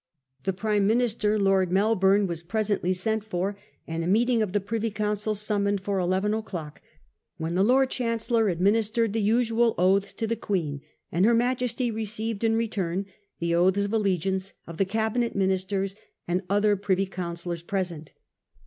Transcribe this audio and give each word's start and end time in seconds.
The 0.45 0.51
Prime 0.53 0.87
Minister, 0.87 1.37
Lord 1.37 1.71
Melbourne, 1.71 2.25
was 2.25 2.41
presently 2.41 2.91
sent 2.91 3.23
for, 3.23 3.55
and 3.85 4.03
a 4.03 4.07
meeting 4.07 4.41
of 4.41 4.51
the 4.51 4.59
Privy 4.59 4.89
Council 4.89 5.35
summoned 5.35 5.81
for 5.81 5.99
eleven 5.99 6.33
o'clock, 6.33 6.81
when 7.37 7.53
the 7.53 7.63
Lord 7.63 7.91
Chancellor 7.91 8.45
adminis 8.45 8.91
tered 8.91 9.13
the 9.13 9.21
usual 9.21 9.75
oaths 9.77 10.15
to 10.15 10.25
the 10.25 10.35
Queen, 10.35 10.81
and 11.11 11.23
her 11.23 11.35
Majesty 11.35 11.91
received 11.91 12.43
in 12.43 12.55
return 12.55 13.05
the 13.37 13.53
oaths 13.53 13.85
of 13.85 13.93
allegiance 13.93 14.55
of 14.65 14.77
the 14.77 14.85
Cabi 14.85 15.19
net 15.19 15.35
ministers 15.35 15.93
and 16.27 16.41
other 16.49 16.75
privy 16.75 17.05
councillors 17.05 17.61
present. 17.61 18.11